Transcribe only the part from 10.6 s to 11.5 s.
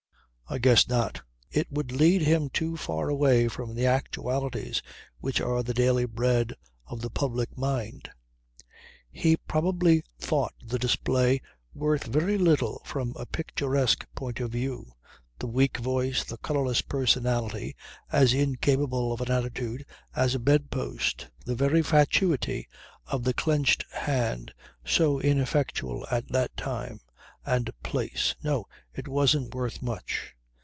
the display